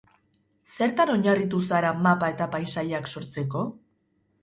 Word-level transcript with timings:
Zertan 0.77 1.11
oinarritu 1.17 1.61
zara 1.67 1.93
mapa 2.07 2.33
eta 2.37 2.51
paisaiak 2.57 3.15
sortzeko? 3.15 3.67